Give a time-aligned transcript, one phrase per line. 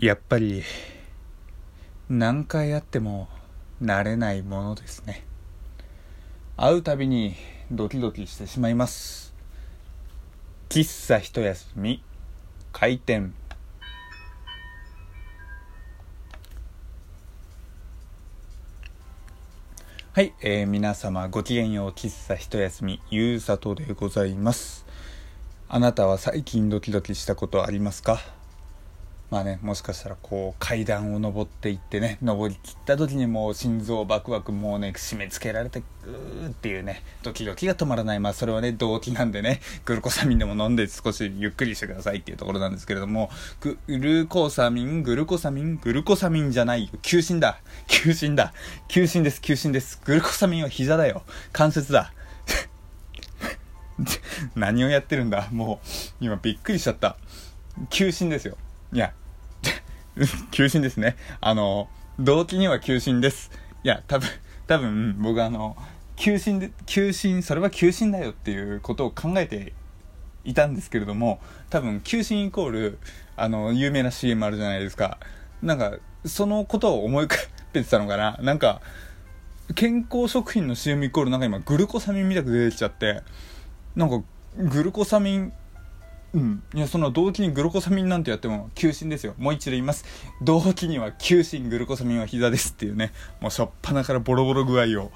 [0.00, 0.62] やっぱり
[2.08, 3.28] 何回会っても
[3.82, 5.24] 慣れないものですね。
[6.56, 7.34] 会うたびに
[7.72, 9.34] ドキドキしてしまいます。
[10.68, 12.00] 喫茶一休み
[12.70, 13.34] 開店。
[20.12, 24.86] はい、えー、皆様ごきげんよう喫茶一休みゆうさとでございます。
[25.68, 28.37] あなたは最近ドキドキしたことありますか？
[29.30, 38.20] まあね、もしかしたらこう階段を登っていってね、登りきった時にもう心臓バクバクもうね、締め付けられて、うーっていうね、ドキドキが止まらない。
[38.20, 46.90] まあそれはね、動機なんでね、グルコサミンでも飲んで少しゆっくりしてくださいっていうところなんですけれども、グルコサミン、グルコサミン、グルコサミンじゃないよ。
[47.02, 47.60] 休診だ。
[47.86, 48.54] 休診だ。
[48.88, 50.00] 休診です、休診です。
[50.06, 51.22] グルコサミンは膝だよ。
[51.52, 52.14] 関節だ。
[54.56, 57.18] 何をやってるんだもう、今びっくりしちゃった。
[57.90, 58.56] 休診ですよ。
[58.92, 59.12] いや、
[60.50, 61.16] 求心ですね。
[61.40, 61.88] あの、
[62.18, 63.50] 動機には求心です。
[63.84, 64.28] いや、多分、
[64.66, 65.76] 多分、僕あの、
[66.16, 69.74] 求心で、求心、それは求心だよっていうことを考えて
[70.44, 72.98] いたんですけれども、多分、求心イコール、
[73.36, 75.18] あの、有名な CM あるじゃないですか。
[75.62, 77.36] なんか、そのことを思い浮か
[77.72, 78.80] べてたのかななんか、
[79.74, 83.22] 健康食品の CM イコールなんか今、グルコサミンみたく出てきちゃって、
[83.94, 84.22] なんか、
[84.56, 85.52] グルコサミン
[86.34, 89.34] うん、いやその動機にグルコサミンなんてやっても休診ですよ。
[89.38, 90.04] もう一度言います。
[90.42, 93.12] 動機には休診グルコサミンは膝ですっていうね。
[93.40, 95.10] もうしょっぱなからボロボロ具合を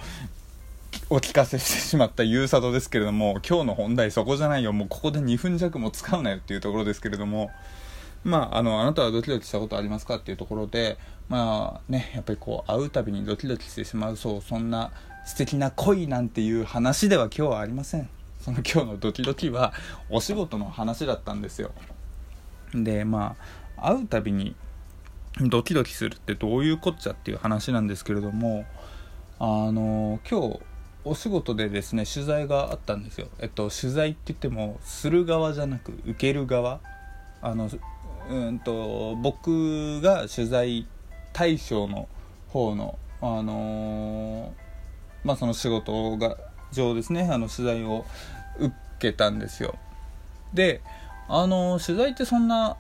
[1.10, 4.72] お聞かせしてしまったゆうさとですけれども今日の本題そこじゃないよ。
[4.72, 7.50] もうここで2分弱も使うなよっていうところですけれども。
[8.24, 10.96] まあ、あのあなたはドキドキしたことありますかっていうところで
[11.28, 14.92] まあねやっぱりこう会うたびにドキドキしてしまうそうそんな
[15.24, 18.08] 素敵な恋なんていう話では今日はありません。
[18.42, 19.72] その今日のドキドキは
[20.10, 21.70] お仕事の話だったんですよ。
[22.74, 23.36] でま
[23.76, 24.56] あ会うたびに
[25.40, 28.64] ドキドキするってどういうこっちゃっていう話なんですけれども
[29.38, 30.60] あの今日
[31.04, 33.28] お仕事でですね取材があったんですよ。
[33.39, 36.80] えっと取材って言ってもする側じゃなく受ける側。
[37.40, 37.70] あの
[38.28, 40.86] うんと僕が取材
[41.33, 42.08] 対象の
[42.48, 44.52] 方のあの
[45.24, 46.36] まあその仕事が
[46.72, 48.05] 上ですねあの取材を
[48.58, 49.77] 受けたんですよ。
[50.52, 50.80] で
[51.28, 52.77] あの取材ってそんな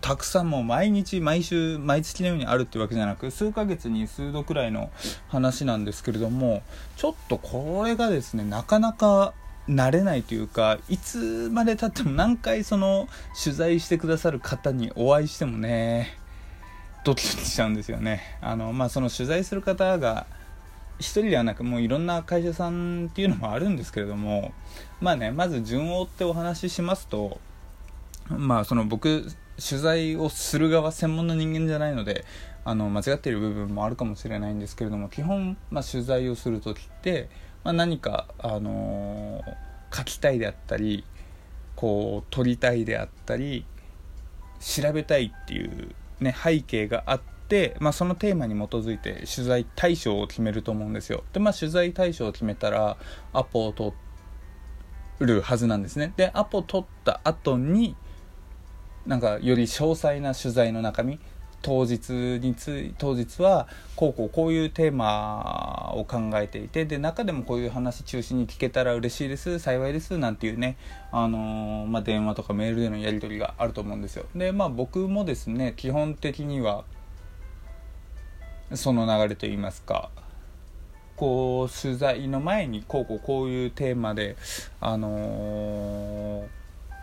[0.00, 4.90] たくさんも毎日毎週毎月のようにあるっていうわけじゃなく数ヶ月に数度くらいの
[5.28, 6.62] 話なんですけれども
[6.96, 9.32] ちょっとこれがですねなかなか
[9.68, 13.08] 慣れないというかいつまでたっても何回その
[13.42, 16.18] 取材してくださる方にお会いしてもね
[17.04, 18.38] ドキドキしちゃうんですよね。
[18.40, 20.26] あのまあその取材する方が
[20.98, 24.52] 一人ではなくもういろんな会社さんっていうのもあるんですけれども
[25.00, 27.38] まあねまず順を追ってお話ししますと
[28.28, 29.26] まあその僕
[29.58, 32.24] 取材をする側専門の人間じゃないので
[32.64, 37.28] あの間違っている部分もあるかもしれないんですけれども基本、まあ、取材をする時って、
[37.62, 41.04] まあ、何か、あのー、書きたいであったり
[41.76, 43.66] こう撮りたいであったり
[44.60, 47.33] 調べたいっていう、ね、背景があって、
[47.80, 51.24] まあ、そのテーマに基づいて取材対象を決めると思うんですよ。
[51.32, 52.96] で、まあ、取材対象を決めたら
[53.32, 53.92] アポを取
[55.20, 56.12] るはずなんですね。
[56.16, 57.96] でアポ取った後に
[59.06, 61.20] なんかより詳細な取材の中身
[61.64, 62.10] 当日
[62.40, 70.76] につ当日はこうこうこういうテーマを考えていてで中でもこういう話中心に聞けたら嬉しいです幸いですなんていうね、
[71.10, 74.26] あのー、まあ、電話とかメールでのやり取りがあると思うんですよ。
[74.36, 76.84] でまあ僕もですね基本的には
[78.76, 80.10] その流れといいますか。
[81.16, 84.36] こう取材の前にこうこうこういうテーマで
[84.80, 86.48] あの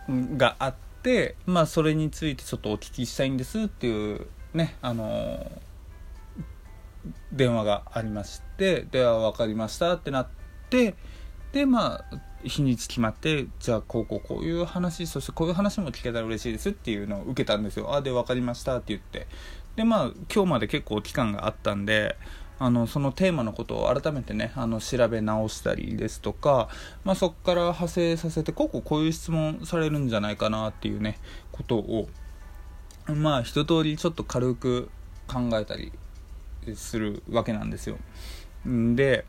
[0.08, 5.50] ー、があってまあそれについてちょっとお聞きしたいんですっていうねあのー、
[7.32, 10.28] 電話がありましてでは分かりましたってなっ
[10.68, 10.94] て
[11.52, 17.94] でまあ日にち決まってじゃあこうこうこういう話そしてこういう話も聞けたら嬉しいですっていうのを受けたんですよ。
[17.94, 19.26] あで分かりましたって言って。
[19.76, 22.16] でまあ今日まで結構期間があったんで
[22.58, 26.68] あのそのテーマのことを改めてねあの調べ直したりですとか、
[27.04, 31.18] まあ、そこから派生させてこここういう質問されるんじゃないかなっていうね
[31.50, 32.08] ことを
[33.08, 34.90] まあ一通りちょっと軽く
[35.26, 35.92] 考えたり
[36.76, 37.98] するわけなんですよ。
[38.64, 39.24] で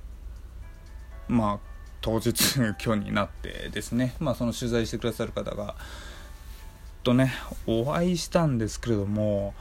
[1.28, 1.60] まあ
[2.02, 5.76] 当日今日になってですね、まあ、その取材してくださる方が
[7.04, 7.34] とね
[7.66, 9.56] お会いしたんですけれども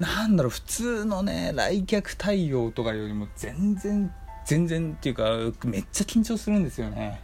[0.00, 4.12] なんだろう普通のね来客対応とかよりも全然
[4.46, 5.24] 全然っていうか
[5.64, 7.20] めっちゃ緊張するんですよね。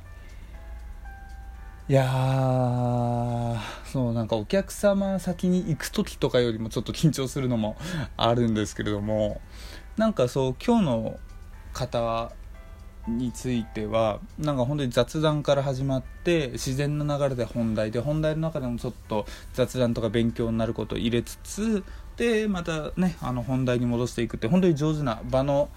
[1.88, 7.76] いやーそうなんかお客様先に行く時とかよりもちょっと緊張するのも
[8.17, 9.40] あるんですけれども
[9.96, 11.20] なんかそう今日の
[11.72, 12.32] 方
[13.06, 21.85] についてはなんか本当に雑談から始まって自然な流れで本題で本題の中でもちょっと雑談とか勉強になることを入れつつ
[22.17, 25.69] でまたねあの本題に戻していくって本当に上手な場の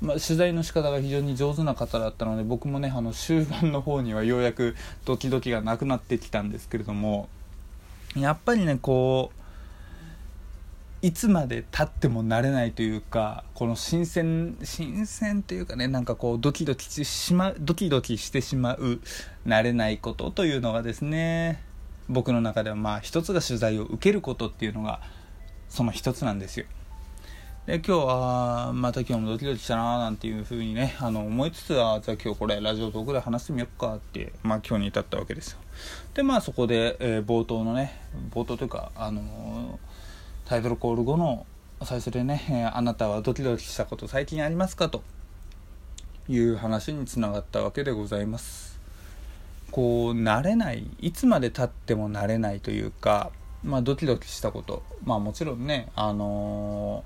[0.00, 4.74] まあ、取材の仕方が非常に上手な方だったので僕もねあの終盤の方にはようやく
[5.04, 7.28] ドキドキがなくなってきたんですけれども
[8.16, 9.39] やっぱりねこう
[11.02, 19.00] いつまでたっても慣れないというかこの新鮮新鮮というかねなんかこうドキドキしてしまうドキドキしてしまう
[19.46, 21.62] 慣れないことというのがですね
[22.08, 25.00] 僕の中ではまあ一つが取材を受けることっていうのが
[25.70, 26.66] その一つなんですよ。
[27.66, 35.58] で今日はまた今日もドキドキしたななんていうふうにねあの思いつつはじゃあ今日これラジオトークで話してみようかってまあ今日に至ったわけですよ
[36.14, 38.00] でまあそこで、えー、冒頭のね
[38.32, 39.76] 冒頭というかあのー、
[40.50, 41.46] タイトルコール後の
[41.80, 44.88] 最初でね、えー、あなたはドキドキしたこと最近ありますか？
[44.88, 45.04] と
[46.28, 48.80] いう話につながったわけでございます。
[49.70, 53.30] こう慣れないいつまでたっても慣れないというか
[53.62, 54.82] まあドキドキしたこと。
[55.04, 57.04] まあもちろんねあの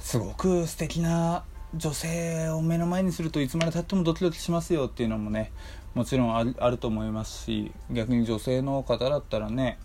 [0.00, 1.44] ーすごく素敵な
[1.76, 5.52] 女性を目の前にするといつまでたってもドキドキしますよっていうのもね
[5.94, 9.78] もちろんあるあると思いますし逆に女性の方だったらね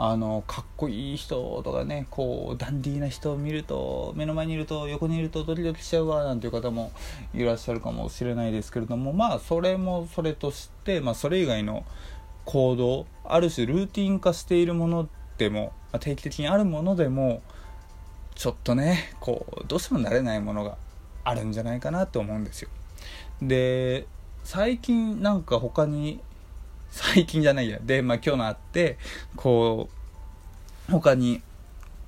[0.00, 6.92] あのかっこいい人とかねこうダンディーな人を見ると目の前にいると横にいるとドキドキしちゃうわなんていう方も
[7.34, 11.84] いらっしゃるかもしれないですけれどもまあそれもそれとして、まあ、それ以外の
[12.44, 17.42] 行動ある種ルーティン化しているものでもま定期的にあるものでも
[18.36, 20.78] ちょっとねこうどうしても慣れないものが
[21.24, 22.68] あるんじゃないかなと思うんですよ。
[23.42, 24.06] で
[24.44, 26.20] 最近なんか他に
[26.90, 28.98] 最近じゃないやでまあ今日のあって
[29.36, 29.88] こ
[30.88, 31.42] う他に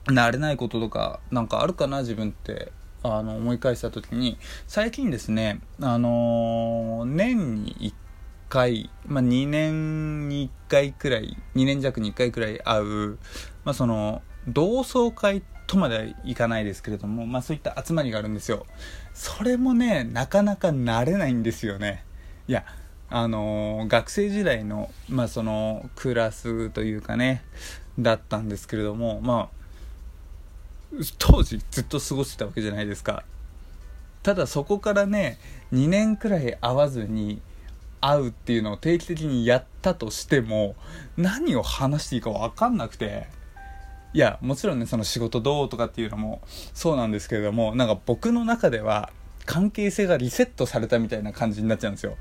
[0.06, 2.72] 慣れないこととかなんかあるかな自分って
[3.02, 7.94] あの思い返した時に最近ですねあのー、年に1
[8.48, 13.18] 回、まあ、2年に1回くらい2年弱に1回くらい会う、
[13.64, 18.66] まあ、その同窓会とまではいかないですけれども、まあそういった集まりがあるんですよ。
[19.14, 22.04] それもね、なかなか慣れないんですよね。
[22.48, 22.64] いや、
[23.10, 27.42] あの、学生時代の、まあその、クラスというかね、
[27.98, 33.24] だったんですけれども、まあ、当時ずっと過ごしてたわけじゃないですか。
[34.22, 35.38] ただそこからね、
[35.72, 37.40] 2年くらい会わずに、
[38.00, 40.74] 会うっていうのを定期的にやったとしても
[41.16, 43.26] 何を話していいか分かんなくて
[44.12, 46.40] いやもちろんねその仕事どうとかっていうのも
[46.74, 49.10] そうなんですけれどもなんか僕の中では
[49.46, 52.16] 関係性がリセットされたみたいな感じになっちゃうんですよ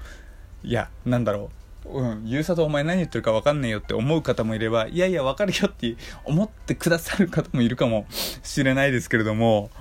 [0.64, 1.60] いやなんだろう。
[1.92, 8.06] うんゆうさとお前何言ってるか分かんねえよって思う方もいればいやいや分かるよって思ってくださる方もいるかも
[8.44, 9.72] しれないですけれども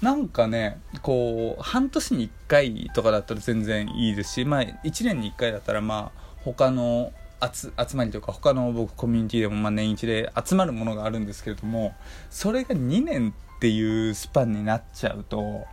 [0.00, 7.12] なんかねこう半年に1回とかだったら全然いいですしまあ1年に1回だったらまあ他の
[7.42, 11.94] 集まりとか他の僕コミュニティでもまあ年一で集まるものがあるんですけれども
[12.30, 15.66] それが2年っていうスパンになっちゃうと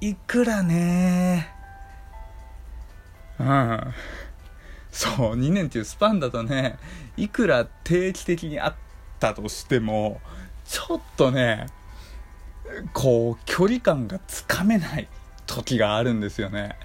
[0.00, 1.57] いくらね
[3.40, 3.94] うん。
[4.90, 6.78] そう2年っていうスパンだとね
[7.16, 8.74] いくら定期的にあっ
[9.20, 10.20] たとしても
[10.66, 11.66] ちょっとね
[12.92, 15.08] こう距離感がつかめない
[15.46, 16.76] 時があるんですよね。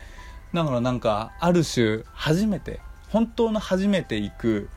[0.54, 2.80] だからなんかある種初めて
[3.10, 4.70] 本当の初めて行く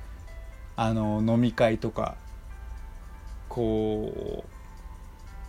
[0.75, 2.17] あの飲み会とか
[3.49, 4.45] こ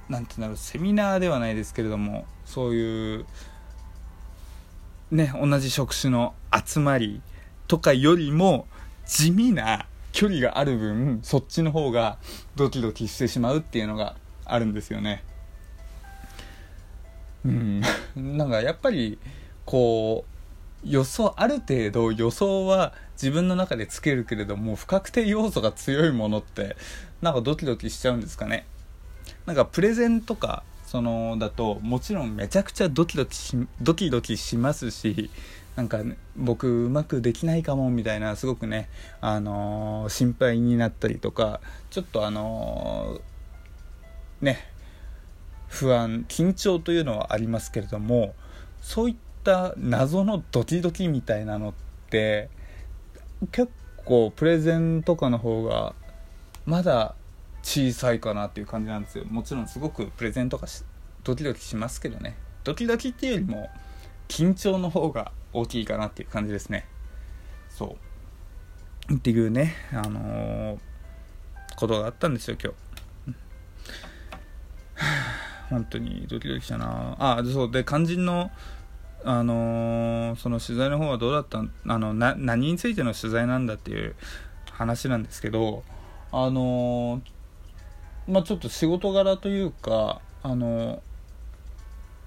[0.10, 3.26] うなんていうんだろうセミナーではないですけれどもそういう
[5.12, 6.34] ね同じ職種の
[6.66, 7.22] 集まり
[7.68, 8.68] とかよりも
[9.06, 12.18] 地味な距離がある分そっちの方が
[12.56, 15.24] ドキドキしてしまうっていうのがあるんですよね。
[17.46, 17.82] うん。
[18.16, 19.20] なんかやっぱり
[19.66, 20.26] こ
[20.84, 26.78] う予想ある程度予想は自分の中でつけるけれども不確定要素が強いものって
[27.22, 28.66] なんかドキドキしちゃうんですかね。
[29.46, 35.30] なんかプレゼンとかそのだともちろんめちゃくちゃドキドキしドキドキしますし
[35.76, 38.90] なんか、ね、僕うまくできないかもみたいなすごくね、
[39.22, 44.58] あのー、心配になったりとかちょっとあのー、ね
[45.68, 48.34] 不安緊張というのはありますけれども
[48.82, 51.74] そういったった謎のドキドキみたいなのっ
[52.10, 52.50] て
[53.54, 53.72] 結
[54.04, 55.96] 構プレゼンとかの方が
[56.66, 57.16] まだ
[57.68, 59.26] 小さいかなっていう感じなんですよ。
[59.26, 60.68] もちろんすごくプレゼンとか
[61.26, 62.38] ドキドキしますけどね。
[62.64, 63.70] ドキドキっていうよりも
[64.30, 66.86] 緊張の方が大きいかなっていう感じですね。
[67.70, 67.98] そ
[69.10, 69.14] う。
[69.16, 70.80] っていうね、あのー、
[71.76, 73.36] ことがあったんですよ、今日。
[75.70, 77.18] 本当にドキドキしたな。
[77.20, 77.72] あそう。
[77.72, 78.50] で肝心の
[79.26, 84.16] あのー、その取材の方はどうだったあのな何についての取材なんだっていう
[84.72, 85.84] 話なんですけど
[86.32, 87.22] あのー、
[88.28, 91.02] まあちょっと仕事柄というかあの、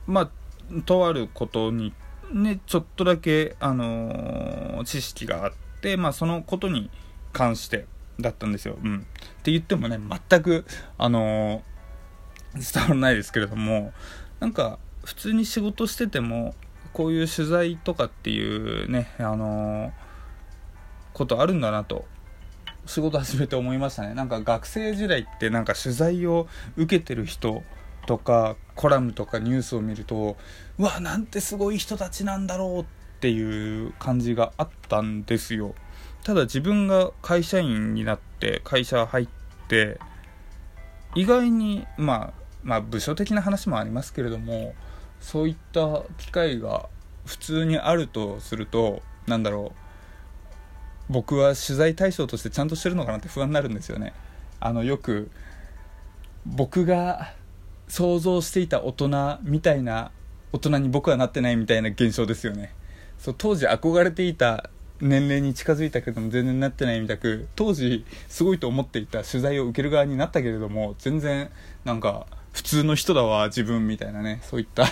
[0.06, 1.92] まあとあることに
[2.32, 6.90] ねちょっとだけあの知識があってまあそのことに
[7.32, 7.86] 関して
[8.20, 8.76] だったんですよ。
[8.82, 8.98] うん。
[8.98, 10.64] って言ってもね全く
[10.98, 11.62] あの
[12.54, 13.92] 伝わらないですけれども
[14.38, 16.54] なんか普通に仕事してても
[16.92, 19.92] こういう取材とかっていうねあの、
[21.12, 22.04] ことあるんだなと
[22.90, 24.14] 仕事始めて思いましたね。
[24.14, 27.62] なんか学生時代ってなんか取材を受けてる人
[28.04, 30.36] とかコラムとかニュースを見ると
[30.76, 32.84] うわなんてすごい人たちなんだろうっ
[33.20, 35.76] ていう感じがあったんですよ。
[36.24, 39.28] ただ自分が会社員になって会社入っ
[39.68, 40.00] て
[41.14, 44.74] 意外にまあまあ部署的な話もありますけれども
[45.20, 46.88] そういった機会が
[47.24, 49.79] 普通にあるとすると何だろう
[51.10, 54.14] 僕は取材対象としてちゃんとしてるのかなって不安になるんですよね。
[54.60, 55.28] あのよく
[56.46, 57.34] 僕が
[57.88, 60.12] 想像していた大人みたいな
[60.52, 62.72] 大人に僕はなってないみたいな現象ですよね。
[63.18, 71.50] そう当時憧れていた年齢に近づいたけども全然なってないみたく当時すごいと思っていた取材を受ける側になったけれども全然
[71.84, 74.40] なんか普通の人だわ自分みたいなね。
[74.44, 74.86] そういった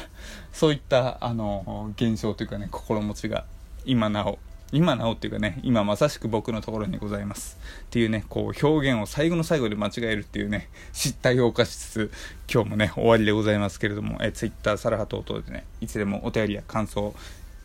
[0.52, 3.44] そういったあの現象というかね心持ちが
[3.84, 4.40] 今なお
[4.72, 7.58] 今なおっていうかね今まさしく僕のところにございます。
[7.87, 12.10] っていうねこう表現を最後の最後で間違えるっていうね失態を犯しつつ
[12.52, 17.14] 今日もね終わりでございますけれどもえ Twitter サラハ等々でねいつでもお便りや感想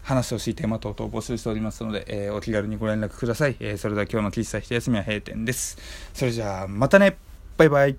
[0.03, 5.77] 話してほしいテーマ等々募集しておりますので、えー、お気軽にご連絡ください、えー、それでは今日の喫茶一休みは閉店です。
[6.13, 7.17] それじゃあまたね。
[7.57, 7.91] バイバイ。